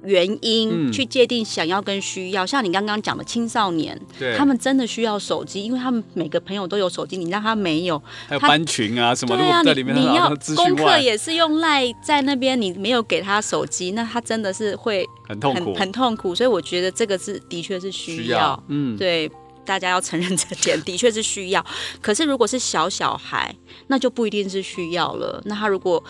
[0.03, 4.01] 原因去界定想要跟需要，嗯、像你刚刚讲的青少年，
[4.37, 16.35] 他们真的需要手机，因为他们每个朋友都有手机，你让他没有，还有班群啊什么，对啊，在里面你，你要功课也是用赖在那边，你没有给他手机，那他真的是会很痛苦，很痛苦。
[16.35, 19.31] 所以我觉得这个是的确是需要，需要嗯，对，
[19.65, 21.65] 大家要承认这点，的确是需要。
[22.01, 23.55] 可是如果是小小孩，
[23.89, 25.41] 那就不一定是需要了。
[25.45, 26.03] 那他如果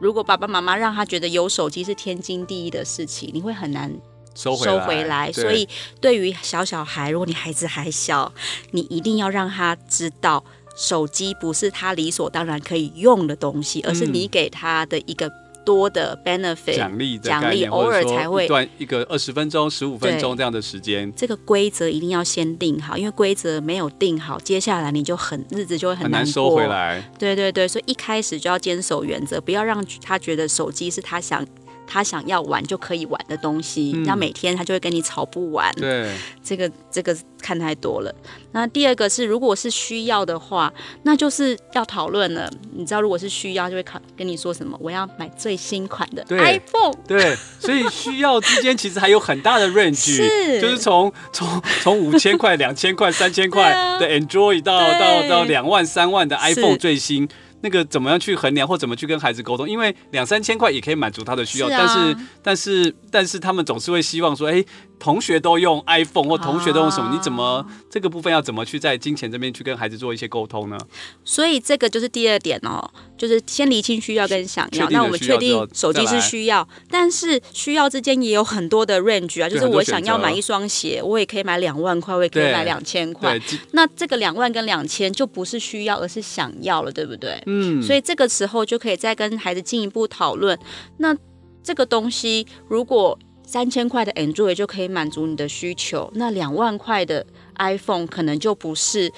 [0.00, 3.92] 如果爸爸妈妈让他觉得有手机是天经地义的事情，你会很难
[4.34, 4.72] 收回来。
[4.72, 5.32] 收回来。
[5.32, 5.68] 所以，
[6.00, 8.32] 对于小小孩，如果你孩子还小，
[8.70, 10.42] 你一定要让他知道，
[10.74, 15.30] 手机不是他理所当然可以用的东西，而是你给他的一个。
[15.70, 21.12] 多的 benefit 奖励奖励，偶尔才会一段一个二十分钟、十五分钟这样的时间。
[21.14, 27.00] 这个规则一定要先定好，因为规则没有定好，接下来你就很日子就会很难，很难收回来。
[27.16, 31.46] 对对对，所以一开始就要坚守原则，不要让他觉得手机是他想。
[31.90, 35.74] 他想要玩就可以玩的东西，那、嗯、每天他就会跟你吵不完。
[35.74, 38.14] 对，这个这个看太多了。
[38.52, 40.72] 那第二个是，如果是需要的话，
[41.02, 42.48] 那就是要讨论了。
[42.72, 44.78] 你知道，如果是需要，就会考跟你说什么？
[44.80, 46.94] 我要买最新款的 iPhone。
[47.08, 57.28] 对，所以需要之间其实还有很大的 range， 是就是从从从五千块、两千块、三千块 的 Android 到到到两万、三万的 iPhone 最新。
[57.62, 59.68] 那个怎么样去衡量或怎么去跟孩子沟通？
[59.68, 64.64] 因为两三千块也可以满足他的需要，是啊、但是但是但是他们总是会希望说，哎，
[65.00, 67.08] 同学都用 iPhone 或同学都用什么？
[67.08, 70.78] 啊、你怎么这个部分要怎么去在金钱这边去跟孩子做一些沟通呢？
[71.24, 74.88] 所以这个就是第二点哦，就是先厘清需要跟想要。
[74.90, 83.40] 那我们确定手机是需要，但是需要之间也有很多的 range 啊，就是我想要买一双鞋，我也可以买两万块，我也可以买两千块。
[83.72, 87.42] 那这个两万跟两千就不是需要，而是想要了，对不对？
[87.46, 90.58] 嗯，所以这个时候就可以再跟孩子进一步讨论。
[90.98, 91.16] 那
[91.62, 93.18] 这个东西如果
[93.50, 97.26] 三千块的 Android 就可以满足你的需求，那两万块的
[97.58, 99.12] iPhone 可能就不是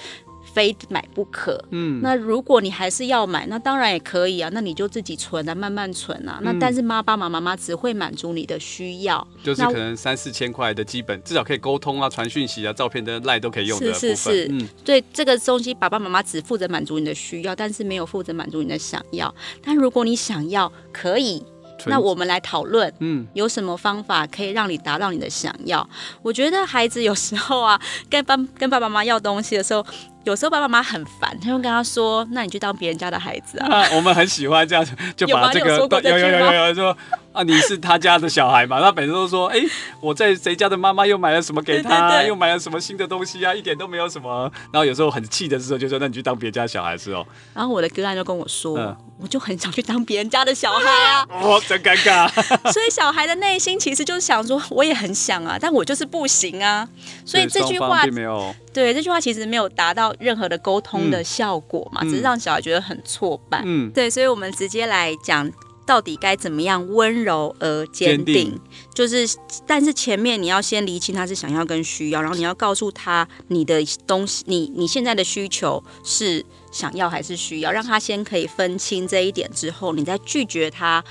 [0.55, 1.63] 非买不可。
[1.69, 6.39] 嗯，那如果你还是要买，那当然也可以啊，那你就自己存啊，慢慢存啊。
[6.41, 13.93] 嗯、那但是妈爸妈妈妈只会满足你的需要，就是可能三四千块的基本，至少可以沟通啊、传讯息啊、照片的赖都可以用的。
[13.93, 19.33] 是是是，嗯，对这个东西，爸爸妈妈只负责满足你的需要，但是没有负责满足你的想要。
[19.63, 21.43] 但如果你想要，可以。
[21.87, 25.79] 那我们来讨论，嗯，有什么方法可以让你达到你的想要？
[25.81, 25.89] 嗯、
[26.21, 29.85] 我觉得孩子有时候啊， 跟爸跟爸爸妈妈要东西的时候。
[30.25, 34.85] 有时候爸爸妈妈很烦，他会跟他说：“那你去当别人家的孩子啊！” 啊我们很喜欢这样，
[35.17, 36.97] 就 把这个有有有有有说
[37.33, 38.79] 啊，你是他家的小孩嘛？
[38.79, 39.67] 他每次都说：“哎、欸，
[39.99, 43.53] 我在谁家的妈妈又买了什么给他，又买了什么新的东西啊？
[43.53, 52.29] 一点都没有什么。”然后有时候很气的时候就说：“那你去当别人家小孩是哦。”然后我的个案就跟我说：“嗯、我就很想去当别人家的小孩啊！” 哦，真尴尬。
[52.71, 56.87] 所以小孩的内心其实就是想说：“我也很想啊，但我就是不行啊。”
[57.25, 58.53] 所以这句话并没有。
[58.71, 63.61] 对，这句话其实没有达到任何的沟通的效果嘛，嗯、只是让小孩觉得很挫败。
[63.65, 65.49] 嗯，对，所以我们直接来讲，
[65.85, 68.59] 到底该怎么样温柔而坚定？
[68.93, 81.03] 就是，但是前面你要先厘清他是想要跟需要，然后你要告诉他你的东西，你你现在的需求是想要还是需要，让他先可以分清这一点之后，你再拒绝他。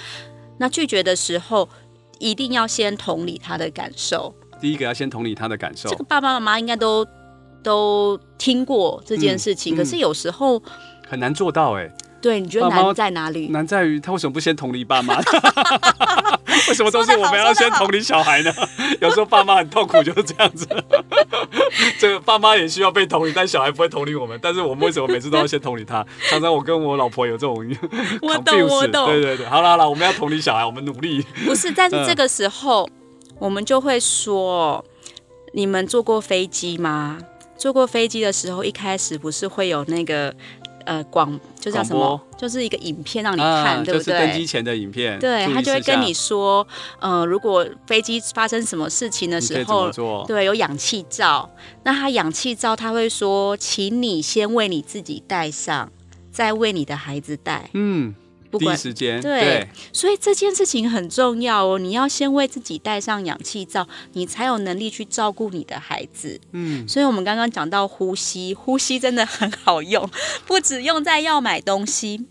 [0.59, 1.69] 那拒绝的时候，
[2.19, 4.35] 一定要先同理他的感受。
[4.61, 5.89] 第一个要先同理他的感受。
[5.89, 7.07] 这个爸爸妈妈应该都。
[7.65, 10.61] 都听过这件事情，嗯嗯、可是有时候
[11.09, 11.89] 很难做到哎。
[12.23, 13.49] 对，你觉得难在哪里？
[13.49, 15.19] 难在于他为什么不先同理爸妈？
[16.69, 18.53] 为什么都是我们要先同理小孩呢？
[19.01, 20.67] 有时候爸妈很痛苦，就是这样子。
[21.99, 24.39] 这个爸妈也需要被同理，但小孩不会同理我们。
[24.41, 26.07] 但是我们为什么每次都要先同理他？
[26.31, 27.57] 常常我跟我老婆有这种，
[28.23, 29.07] 我懂 我懂。
[29.09, 31.27] 对对对，好了好了，我们要同理小孩，我们努力。
[31.45, 34.85] 不是，但是这个时候、嗯、我们就会说：
[35.55, 37.19] 你们坐过飞机吗？
[37.59, 40.35] 坐过飞机的时候，一开始不是会有那个
[40.85, 42.21] 呃广，就叫什么？
[42.37, 44.05] 就是一个影片让你看，啊、对不对？
[44.05, 45.19] 就是登机前的影片。
[45.19, 46.67] 对，他就会跟你说，
[47.01, 49.91] 呃，如果飞机发生什么事情的时候，
[50.27, 51.51] 对，有氧气罩。
[51.85, 55.91] 那他氧气罩，他会说，请你先为你自己戴上，
[56.31, 57.71] 再为你的孩子戴。
[57.75, 58.15] 嗯。
[58.53, 61.79] 不管第一时间对，对，所以这件事情很重要哦。
[61.79, 66.39] 你要先为自己戴上氧气罩，你才有能力去照顾你的孩子。
[66.53, 70.07] 嗯，所以我们刚刚讲到呼吸，呼吸真的很好用，
[70.47, 72.27] 不止用在要买东西，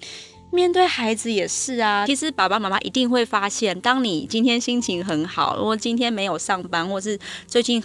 [0.52, 2.06] 面对孩子也是啊。
[2.06, 7.84] 其实爸爸妈妈一定会发现，当你今天心情很好，如果今天没有上班，或是最近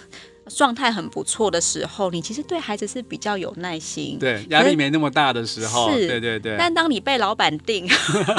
[0.48, 6.56] 状态很不错的时候，你其实对孩子是比较有耐心，对，压力没那么大的时候，是对对对。
[6.58, 7.88] 但当你被老板定，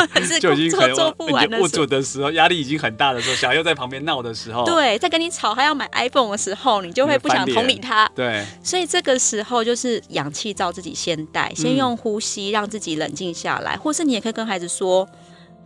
[0.09, 8.09] 还 是 就已经很做不完的时候，不准的时候，压力已经很大的时候，小孩又在旁边闹的时候，对，在跟你吵，还要买 iPhone 的时候，你就会不想同理他。
[8.15, 15.07] 对，所以这个时候就是氧气罩自己先带，先用呼吸让自己冷静下来，嗯、或是你也可以跟孩子说。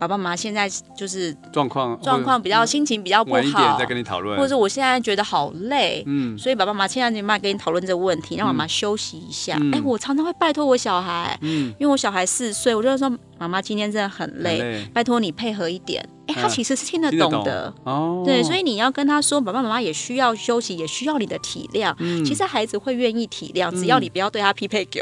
[0.02, 9.54] 爸爸妈妈现在就是状况状况比较心情比较不好，晚一点再跟你讨论，或者我现在觉得好累，嗯，所以爸爸妈妈现在没办法跟你讨论这个问题，让妈妈休息一下。
[9.54, 13.08] 哎、嗯欸，我常常会拜托我小孩，嗯，因为我小孩四岁，我就说
[13.42, 16.08] 妈妈今天真的很累，很累拜托你配合一点。
[16.28, 21.92] 哎，他其实是听得懂的哦，对，所以你要跟他说，爸爸妈妈也需要休息，也需要你的体谅。
[22.24, 25.00] 其实孩子会愿意体谅，只要你不要对他匹配狗。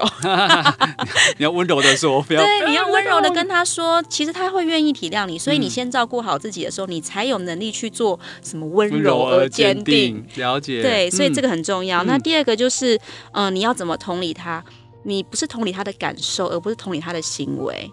[1.37, 5.38] 你要温柔的说，不要对，你要温柔的跟他说，其实他会愿意体谅你。
[5.38, 10.24] 所以你先照顾好自己的时候，你才有能力去做什么温柔而坚定。
[10.37, 12.03] 了解，对，所以这个很重要。
[12.05, 12.98] 那第二个就是，
[13.33, 14.64] 嗯，你要怎么同理他？
[15.03, 17.90] 你不是同理他的感受，而不是同理他的行为。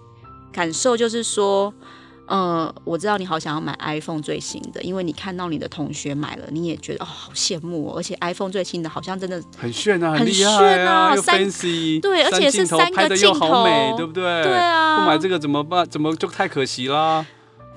[0.57, 1.71] 感受就是说。
[2.29, 7.93] 呃，我知道你好想要买 iPhone 最新的，因为你看到你的同学买了，你也觉得哦，好羡慕哦。
[7.95, 11.49] 而且 iPhone 最新的好像真的很炫啊，很厉害啊，三
[12.01, 13.63] 对，而且是三个镜头，
[13.95, 14.43] 对不对？
[14.43, 15.87] 对啊，不买这个怎么办？
[15.89, 17.25] 怎么就太可惜啦？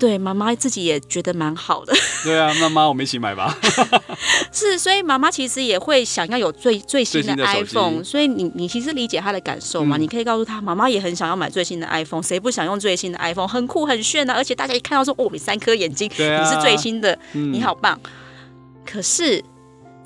[0.01, 1.93] 对，妈妈自己也觉得蛮好的。
[2.25, 3.55] 对啊，妈妈，我们一起买吧。
[4.51, 9.97] 是，所以妈妈其实也会想要有最最新的 iPhone，所以你你其实理解她的感受嘛？
[9.97, 13.47] 嗯、你可以告诉她，妈妈也很想要买最新的 iPhone，谁不想用最新的 iPhone？
[13.47, 14.33] 很酷很炫啊！
[14.33, 17.99] 而且大家一看到说，哦，你三颗眼睛，啊、你是最新的，嗯、你好棒。
[18.83, 19.45] 可是。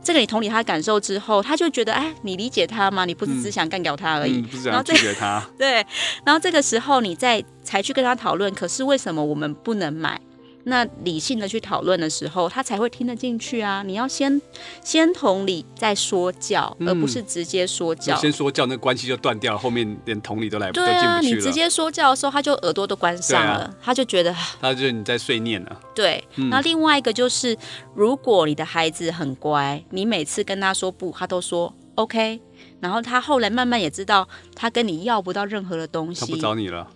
[0.05, 3.05] 这个你同理他的感受之后，他就觉得，哎，你理解他吗？
[3.05, 5.43] 你不是只想干掉他而已，嗯嗯、不是想拒绝他。
[5.57, 5.83] 对，
[6.23, 10.21] 然后这个时候你再才去跟他讨论，可是为什么我们不能买？
[10.67, 13.83] 那理性的去讨论的时候，他才会听得进去啊！
[13.83, 14.41] 你要先
[14.83, 18.15] 先同理，再说教，而不是直接说教。
[18.15, 20.79] 嗯、先说教，那关系就断掉了，后面连同理都来不及。
[20.79, 25.79] 对啊，你直接说教的时候，他就耳朵都关上了，啊、他就觉得他就你在碎念了。
[25.93, 27.55] 对，然后另外一个就是，
[27.93, 32.41] 如果你的孩子很乖，你每次跟他说不，他都说 OK，
[32.79, 36.89] 然后他后来慢慢也知道，他跟你要不到任何的东西，他不找你了。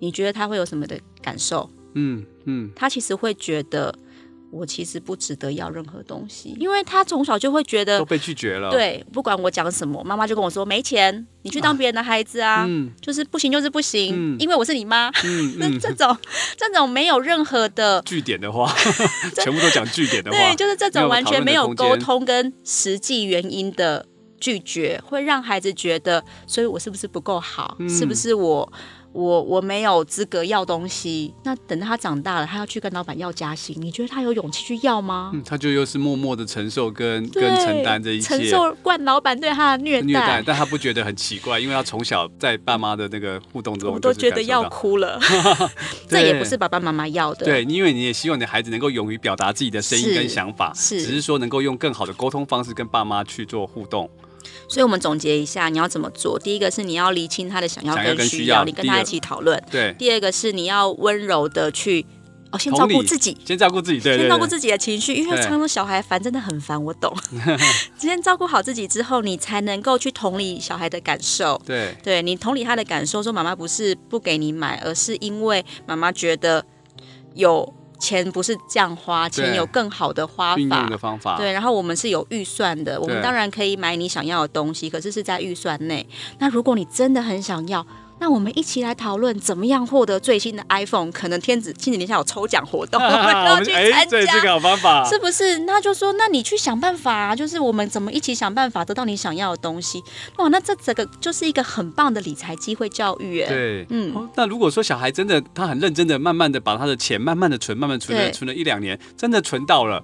[0.00, 1.70] 你觉得他会有什么的感受？
[1.94, 3.94] 嗯嗯，他其实会觉得
[4.50, 8.70] 我其实不值得要任何东西，因为他从小就会觉得都被拒绝了。
[8.70, 15.10] 对，不管我讲什么，妈妈就跟我说没钱，你去当别人的孩子啊，嗯，就是不行就是不行，因为我是你妈。
[15.24, 16.14] 嗯，那 这种
[16.56, 18.70] 这种没有任何的 据点的话，
[19.42, 24.04] 全部都讲据点的话，对，就是这种完全没有沟通跟实际原因的
[24.38, 27.76] 拒绝，会让孩子觉得，所以我是不是不够好？
[27.88, 28.70] 是不是我？
[29.12, 35.30] 我我没有资格要东西，那等到他长大了，他要去跟老板要加薪，你觉得他有勇气去要吗？
[35.34, 45.20] 嗯，他就又是默默的承受跟跟承担这一切，承受惯老板对他的虐待，虐待，但他不觉得很奇怪，因为他从小在爸妈的那个互动中，我都觉得要哭了。
[46.08, 54.08] 这也不是爸爸妈妈要的，对，因为你也希望你的孩子能够勇于表达自己的声音跟想法，是，是只是说能够用更好的沟通方式跟爸妈去做互动。
[54.72, 56.38] 所以，我们总结一下，你要怎么做？
[56.38, 59.62] 第一个是你要厘清他的想要跟需要，你跟他一起讨论。
[59.70, 59.94] 对。
[59.98, 62.06] 第二个是你要温柔的去
[62.50, 67.14] 哦，先照顾自己，先照顾自己，对，先照顾自己的情绪，因为常常小孩烦真的很烦，我懂。
[68.00, 71.60] 先照顾好自己之后，你才能够去同理小孩的感受。
[71.66, 76.64] 对，对你同理他的感受，说妈妈不是不给你买，而是因为妈妈觉得
[77.34, 77.70] 有。
[78.02, 81.36] 钱不是这样花，钱有更好的花法的方法。
[81.36, 86.04] 对，然后我们是有预算的，我们当然可以买你想要的东西，可是是在预算内。
[86.40, 87.86] 那如果你真的很想要。
[88.18, 91.10] 那我们一起来讨论怎么样获得最新的 iPhone。
[91.10, 94.32] 可能天子亲子天下有抽奖活动， 我们要去参加。
[94.32, 95.58] 这个好方法是不是？
[95.60, 100.02] 那就说，那你去想办法啊，就是我们怎么一起想办法得到你想要的东西。
[100.36, 103.46] 哇，那这整个就是一个很棒的理财机会教育耶。
[103.48, 104.28] 对，嗯、哦。
[104.36, 110.02] 那如果说小孩真的他很认真的，慢慢的把他的钱慢慢的存，慢慢存了存了一两年，真的存到了。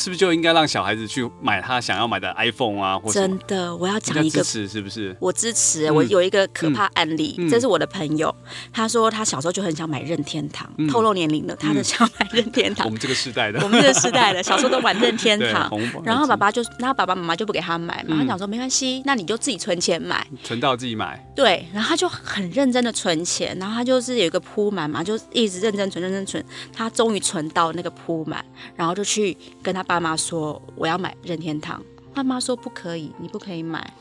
[0.00, 2.98] 是不是就应该让小孩子去买他想要买的 iPhone 啊？
[2.98, 5.14] 或真的，我要讲一个，支持是不是？
[5.20, 5.86] 我支持。
[5.90, 8.34] 嗯、我有一个可怕案例，嗯、这是我的朋友，
[8.72, 12.86] 他说他小时候就很想买任天堂，嗯、透露年龄了，他的想买任天堂。
[12.88, 15.70] 我们这个时代的，我们这个时代的，小时候都玩任天堂。
[16.02, 21.22] 然后爸爸就，然后爸爸妈妈就不给他买嘛，嗯、他讲说没关系，那你就自己存钱买，存到自己买。
[21.36, 28.42] 对，然后他就很认真的存钱，然后他就是有一个铺满嘛，就一直认真存，认真存，他终于存到那个铺满，
[28.76, 30.62] 然后就去跟他爸妈说。
[30.76, 31.82] 我要买任天堂，
[32.14, 33.92] 他妈说不可以，你不可以买。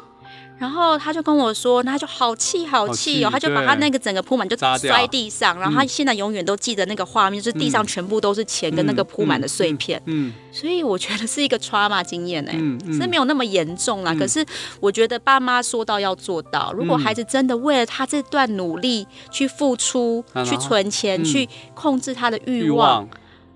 [0.60, 9.99] 然后他就跟我说，那他就好气好气哦，他就把他那个整个铺满就摔地上，然后他现在永远都记得那个画面，就是地上全部都是钱跟那个铺满的碎片。
[10.06, 12.54] 嗯，所以我觉得是一个 trauma 经验哎，
[12.93, 14.13] 是没有那么严重啦。
[14.13, 14.45] 可是
[14.80, 23.08] 我觉得爸妈说到要做到，如果孩子真的为了他这段努力去付出、去存钱、去控制他的欲望，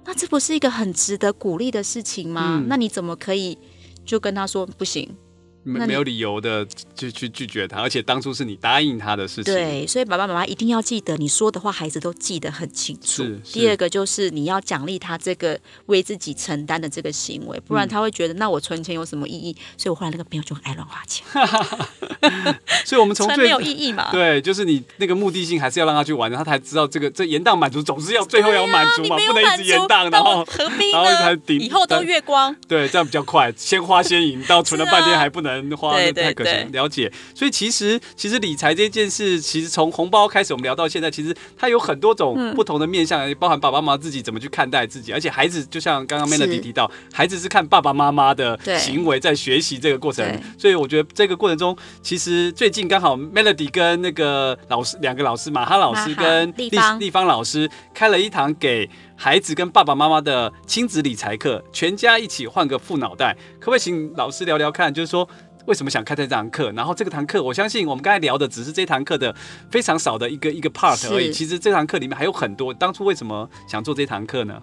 [0.06, 2.60] 那这不是一个很值得鼓励的事情吗？
[2.68, 3.58] 那你怎么可以
[4.06, 5.16] 就跟他说不行？
[5.64, 9.53] 没没有理由的就去拒绝他，而且当初是你答应他的事情。
[9.53, 13.24] 对，所以爸爸妈妈一定要记得你说的话，孩子都记得很清楚。
[13.24, 13.39] 是。
[13.51, 19.55] 第二个就是你要奖励他这个为自己承担的这个行为，不然他会觉得那我存钱有什么意义？
[19.78, 21.26] 所以我后来那个朋友就很爱乱花钱。
[22.84, 24.11] 所以我们从最没有意义嘛。
[24.11, 31.38] 对，就是你那个目的性还是要让他去玩，他才知道这个这延宕满足总是要最后要满足嘛，不能一直延宕，然后何必呢？
[31.47, 32.53] 以后都月光。
[32.68, 35.53] 对，这样比较快，先花先赢，到存了半天还不能。
[35.76, 37.12] 花那太可惜，了解。
[37.36, 50.24] 所以其实其实理财这件事，其实从红包开始，我们聊到现在，其实它有很多种不同的面向，包含爸爸妈妈自己怎么去看待自己，而且孩子就像刚刚 Melody 提到，孩子是看爸爸妈妈的行为在学习这个过程。
[50.58, 58.89] 所以我觉得这个过程中，其实最近刚好 Melody 跟那个老师两个老师，马哈老师跟立立方老师开了一堂给
[59.24, 64.93] 孩子跟爸爸妈妈的亲子理财课，全家一起换个副脑袋，可不可以请老师聊聊看？
[64.93, 65.26] 就是说。
[65.65, 66.69] 为什么想开这堂课？
[66.74, 69.34] 然后这个堂课，我相信我们刚才聊的只是这堂课的
[69.71, 71.32] 非常少的一个一个 part 而已。
[71.32, 72.74] 其实这堂课里面还有很多。
[72.74, 74.61] 当初为什么想做这堂课呢？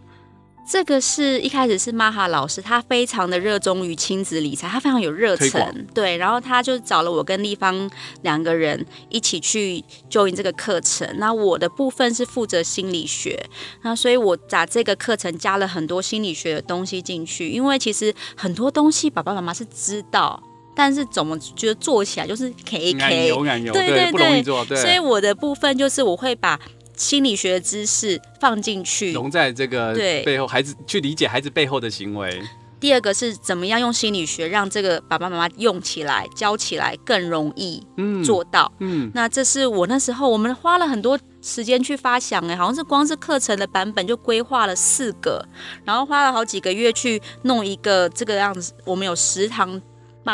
[0.71, 6.17] 这个是一开始是玛哈老师，他非常的热衷于亲子理财，他非常有热忱，对。
[6.17, 7.91] 然后他就找了我跟立方
[8.23, 11.05] 两个人一起去 join 这个课程。
[11.19, 13.45] 那我的部分是负责心理学，
[13.83, 20.41] 那所以我把这个课程加了很多心理学的东西进去，因为其实很多东西爸爸妈妈是知道。
[20.73, 23.33] 但是怎么觉得做起来就是 K K，
[23.73, 24.65] 对对对，不容易做。
[24.65, 26.59] 对，所以我的部分就是我会把
[27.01, 32.43] 心理学的知识放进去，融在这个对背后，孩子去理解孩子背后的行为。
[32.79, 37.83] 第二个是怎么样用心理学让这个爸爸妈妈用起来、教起来更容易
[38.23, 38.71] 做到。
[38.81, 45.43] 嗯，嗯，那这是我那时候我们花了很多时间去发想，哎，好像是光是课程的版本就规划了四个，
[45.85, 48.75] 然后花了好几个月去弄一个这个样子。
[48.85, 49.81] 我们有十堂。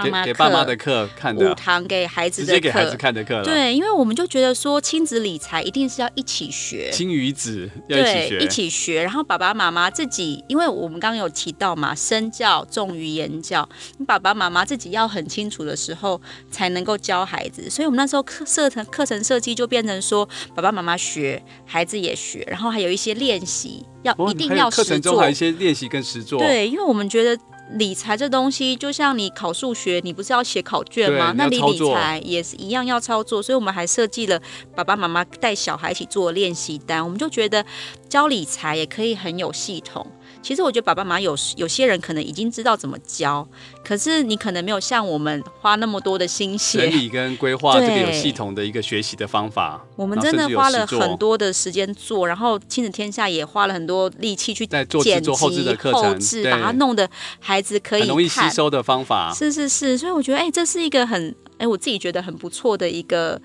[0.02, 3.42] 爸妈给爸妈的课看的，五堂给孩子的课，直接给孩子看的课。
[3.42, 9.02] 对，因为我们就觉得说亲子理财一定是要一起学，亲与子要一起学，一起学。
[9.02, 13.68] 然后爸爸妈妈自己，因为我们刚刚有提到嘛，身教重于言教，
[13.98, 16.20] 你爸爸妈妈自己要很清楚的时候，
[16.50, 17.68] 才能够教孩子。
[17.68, 24.84] 所以我们那时候课设成课程设计就变成说，爸爸妈妈学，孩子也学，然后还有一些练习，要一定要实做。
[24.84, 26.38] 课程中还有一些练习跟实作。
[26.38, 27.38] 对，因为我们觉得。
[27.72, 31.34] 理财这东西就像你考数学，你不是要写考卷吗？
[31.36, 34.40] 那你理财也是一样要操作，所以我们还设计了
[34.74, 37.02] 爸爸妈妈带小孩一起做练习单。
[37.02, 37.64] 我们就觉得
[38.08, 40.06] 教理财也可以很有系统。
[40.46, 43.44] 其实我觉得爸爸妈妈有有些人可能已经知道怎么教，
[43.84, 49.84] 可是你可能没有像我们花那么多的心血整理跟规划这个有系统的一个学习的方法。
[49.96, 59.34] 我们真的花了很多的时间做，然后亲子天下也花了很多力气去在做制作后置的课程，把它弄得孩子可以很容易吸收的方法。
[59.34, 63.42] 是是是，所以我觉得哎，这是一个很哎，我自己觉得很不错的一个。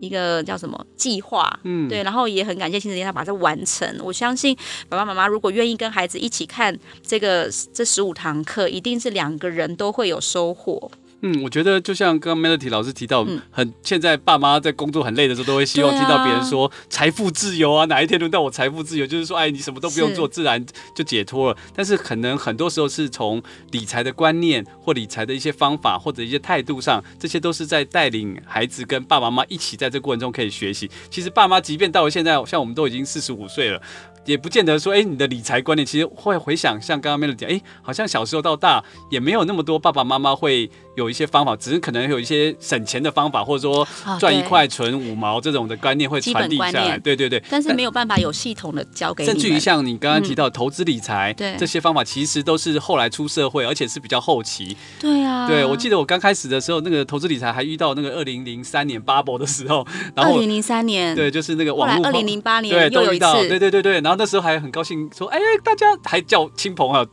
[0.00, 1.60] 一个叫什么计划？
[1.62, 3.88] 嗯，对，然后也很感谢亲子天下把它完成。
[4.02, 4.56] 我相信
[4.88, 6.76] 爸爸妈妈如果愿意跟孩子一起看
[7.06, 10.90] 这个这十五堂课，一定是两个人都会有收获。
[11.22, 19.06] 嗯，我觉得就像刚刚 Melody 老师提到，嗯、很现在爸妈在工作很累的时候，都会希望听到别人说财富自由啊，哪一天轮到我财富自由？
[19.06, 20.64] 就是说，哎，你什么都不用做，自然
[20.94, 21.58] 就解脱了。
[21.74, 23.42] 但是可能很多时候是从
[23.72, 30.90] 理财的观念或理财的一些方法或者一些态度上，这些都是在带领孩子跟爸爸妈妈一起在这个过程中可以学习。
[31.10, 33.82] 其实爸妈即便到了现在，像我们都已经四十五岁了。
[34.30, 43.86] 也不见得说，哎、欸，你的理财观念其实会回想，像刚刚 Melody 讲，哎、欸，好像小时候到大也没有那么多爸爸妈妈会有一些方法，只是可能有一些省钱的方法，或者说
[44.20, 46.96] 赚一块存五毛这种的观念会传递下来。
[46.98, 49.30] 对对对，但是没有办法有系统的教给你。
[49.30, 54.76] 甚至于像你刚刚提到投资理财，对、嗯、这些方法，其实都是后来出社会，而且是比较后期。
[55.00, 65.10] 对啊，对我记得我刚开始的时候，那个投资理财还遇到那个二零零三年 bubble 的时候，然后二零零三年，对，就是那个网络，二零零八年对都遇到，对对对对，然后那时候还很高兴。
[65.16, 67.08] 说哎，大家还叫亲朋好友，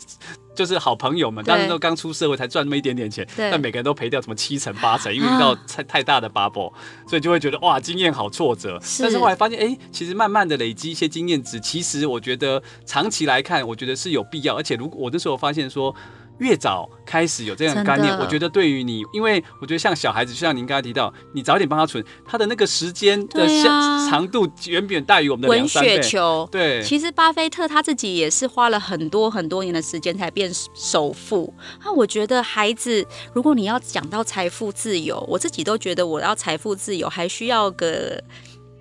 [0.54, 6.74] 就是好朋友们，当时都刚出社会，才赚那么一点点钱，但每个人都赔掉什么七成八成，因为遇到太太大的 bubble，
[7.08, 8.78] 所以就会觉得哇，经验好挫折。
[9.00, 14.58] 但是后来发现，哎，其实慢慢的累积一些经验值，其实我觉得长期来看，我觉得是有必要。
[14.58, 15.96] 而且如果我那时候发现说，
[16.40, 25.48] 越早开始有这样的概念，我觉得对于你，因为我觉得像小孩子，就像您刚才提到，你早点帮他存，他的那个时间的长长度远远大于我们的。
[25.48, 31.54] 滚雪球，对，其实巴菲特他自己也是花了很多很多年的时间才变首富。
[31.84, 38.22] 那我觉得孩子，如果你要讲到财富自由，我自己都觉得我要财富自由还需要个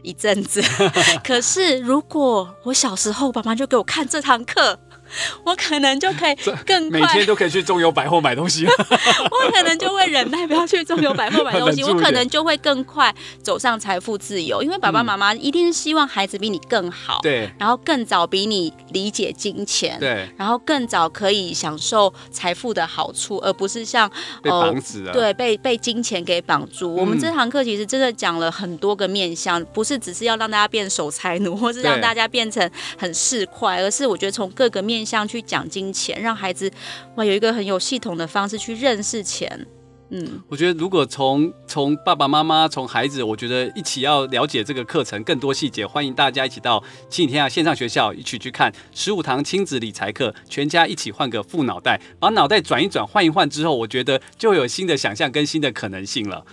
[0.03, 0.63] 一阵子。
[1.25, 4.79] 可是如果我小时候爸妈就给我看这堂课。
[5.45, 6.35] 我可能就可以
[6.67, 8.67] 更快，每天都可以去中油百货买东西。
[8.67, 11.83] 我可能就会忍耐，不要去中油百货买东西。
[11.87, 24.11] 我可能就会更快走上财富自由，因为爸爸妈妈一定是希望孩子比你更好，对，然后更早比你理解金钱，对，然后更早可以享受财富的好处，而不是像
[24.43, 26.95] 被绑死了，对，被被金钱给绑住。
[26.95, 34.97] 我们这堂课其实真的讲了很多个面向，不是只是要让大家变守财奴，或是让大家变成很市侩，而是我觉得从各个面。
[35.07, 36.69] 面向去讲金钱，让孩子
[37.15, 39.65] 哇有一个很有系统的方式去认识钱。
[40.11, 56.45] 嗯，我觉得如果从从爸爸妈妈从孩子，我觉得一起要了解这个课程更多细节，欢迎大家一起到亲子天下线上学校一起去看十五堂亲子理财课，全家一起换个富脑袋，把脑袋转一转换一换之后，我觉得就有新的想象跟新的可能性了。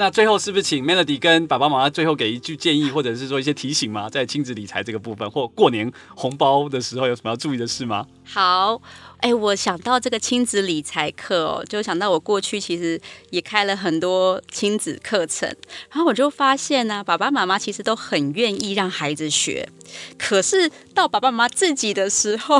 [0.00, 4.08] 那最后是不是请 Melody 跟爸爸妈妈最后给一句建议，或者是说一些提醒吗？
[4.08, 8.06] 在亲子理财这个部分，或过年红包的时候有什么要注意的事吗？
[8.24, 8.80] 好，
[9.18, 12.98] 哎、我想到这个亲子理财课哦，就想到我过去其实
[13.28, 15.46] 也开了很多亲子课程，
[15.90, 19.68] 然后我就发现呢、爸爸妈妈其实都很愿意让孩子学，
[20.16, 22.58] 可是到爸爸妈妈自己的时候，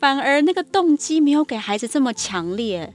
[0.00, 2.94] 反而那个动机没有给孩子这么强烈。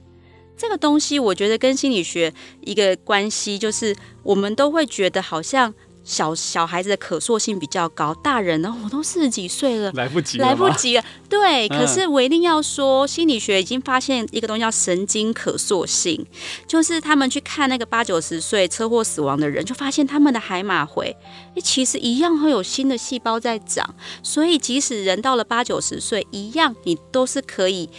[0.58, 3.94] 这个东西，我觉得跟心理学一个关系，就是
[4.24, 11.04] 我们都会觉得好像小小孩子的可塑性比较高，大人呢，我都四十几岁了，来不及了，来不及了。
[11.28, 16.26] 对，可是我一定要说，心理学已经发现一个东西叫神经可塑性，
[16.66, 21.14] 就是他们去看那个八九十岁车祸死亡的人，就发现他们的海马回，
[21.62, 27.90] 其实一样会有新的细胞在长，所以即使人到了八九十岁，一样你都是可以。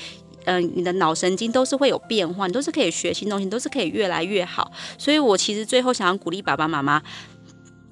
[0.46, 4.72] 嗯、你的脑神经都是会有变化，你都是可以学新东西，都是可以越来越好。
[4.98, 7.02] 所以我其实最后想要鼓励爸爸妈妈。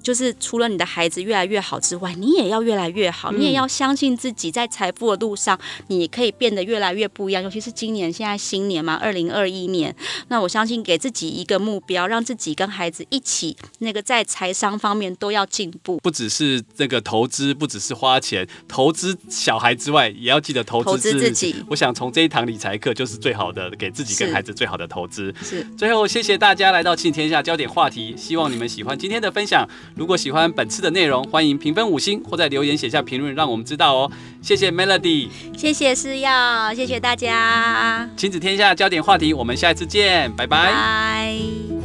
[0.08, 7.42] 就是除了你的孩子越来越好之外，你也要越来越好，你也要相信自己在财富的路上，你可以变得越来越不一样。
[7.42, 9.94] 尤其是今年，现在新年嘛，二零二一年，
[10.28, 15.98] 那我相信给自己一个目标，让自己跟孩子一起，那个在财商方面都要进步。
[15.98, 21.54] 不只是这个投资，不只是花钱投资小孩之外，也要记得投资自，自己。
[21.68, 25.34] 我想从这一堂理财课就是最好的，给自己跟孩子最好的投资。
[25.42, 25.62] 是。
[25.76, 29.68] 最后，谢谢大家来到亲天下焦点话题，希望你们喜欢今天的分享。
[29.98, 34.10] 如果喜欢本次的内容，欢迎评分五星或在留言写下评论，让我们知道哦。
[34.40, 38.08] 谢谢 Melody，谢谢施耀，谢谢大家。
[38.16, 40.70] 亲子天下焦点话题，我们下一次见，拜拜。
[40.72, 41.77] 拜。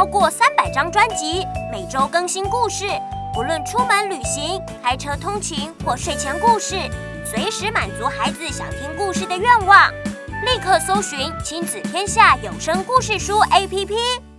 [0.00, 2.86] 超过三百张专辑，每周更新故事，
[3.34, 6.74] 不论出门旅行、开车通勤或睡前故事，
[7.22, 9.92] 随时满足孩子想听故事的愿望。
[10.46, 14.29] 立刻搜寻“亲子天下有声故事书” APP。